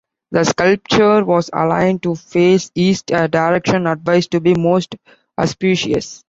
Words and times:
The 0.31 0.43
sculpture 0.45 1.23
was 1.23 1.51
aligned 1.53 2.01
to 2.01 2.15
face 2.15 2.71
East, 2.73 3.11
a 3.11 3.27
direction 3.27 3.85
advised 3.85 4.31
to 4.31 4.39
be 4.41 4.55
most 4.55 4.95
auspicious. 5.37 6.19